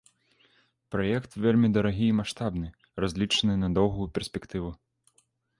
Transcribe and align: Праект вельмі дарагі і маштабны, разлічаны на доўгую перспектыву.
Праект 0.93 1.31
вельмі 1.43 1.69
дарагі 1.75 2.07
і 2.13 2.17
маштабны, 2.21 2.67
разлічаны 3.05 3.53
на 3.65 3.69
доўгую 3.79 4.07
перспектыву. 4.17 4.77